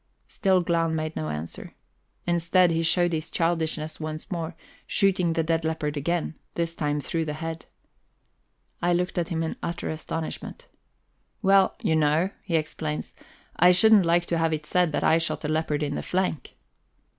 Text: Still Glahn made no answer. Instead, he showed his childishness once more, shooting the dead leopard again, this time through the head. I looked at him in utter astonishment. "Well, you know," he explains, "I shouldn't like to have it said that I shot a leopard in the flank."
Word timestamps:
Still 0.27 0.61
Glahn 0.61 0.95
made 0.95 1.15
no 1.15 1.29
answer. 1.29 1.75
Instead, 2.25 2.71
he 2.71 2.81
showed 2.81 3.13
his 3.13 3.29
childishness 3.29 3.99
once 3.99 4.31
more, 4.31 4.55
shooting 4.87 5.33
the 5.33 5.43
dead 5.43 5.63
leopard 5.63 5.95
again, 5.95 6.35
this 6.55 6.73
time 6.73 6.99
through 6.99 7.23
the 7.25 7.35
head. 7.35 7.67
I 8.81 8.93
looked 8.93 9.19
at 9.19 9.29
him 9.29 9.43
in 9.43 9.57
utter 9.61 9.91
astonishment. 9.91 10.65
"Well, 11.43 11.75
you 11.83 11.95
know," 11.95 12.31
he 12.41 12.55
explains, 12.55 13.13
"I 13.57 13.71
shouldn't 13.73 14.07
like 14.07 14.25
to 14.25 14.39
have 14.39 14.53
it 14.53 14.65
said 14.65 14.91
that 14.93 15.03
I 15.03 15.19
shot 15.19 15.45
a 15.45 15.47
leopard 15.47 15.83
in 15.83 15.93
the 15.93 16.01
flank." 16.01 16.55